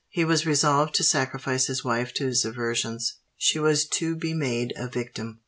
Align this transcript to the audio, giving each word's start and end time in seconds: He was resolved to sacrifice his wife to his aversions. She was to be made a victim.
He 0.09 0.25
was 0.25 0.47
resolved 0.47 0.95
to 0.95 1.03
sacrifice 1.03 1.67
his 1.67 1.83
wife 1.83 2.11
to 2.15 2.25
his 2.25 2.43
aversions. 2.43 3.17
She 3.37 3.59
was 3.59 3.85
to 3.99 4.15
be 4.15 4.33
made 4.33 4.73
a 4.75 4.87
victim. 4.87 5.37